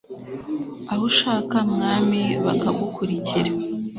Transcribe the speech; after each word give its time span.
aho 0.91 1.03
ushaka, 1.11 1.57
mwami, 1.73 2.21
bakagukurikira 2.45 3.51